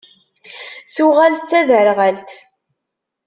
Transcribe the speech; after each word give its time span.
Tuɣal 0.93 1.33
d 1.37 1.41
taderɣalt. 1.49 2.31